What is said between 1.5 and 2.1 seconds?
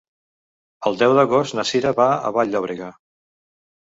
na Cira va